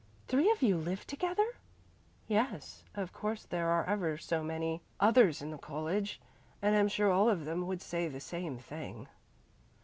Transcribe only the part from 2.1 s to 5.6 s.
"Yes. Of course there are ever so many others in the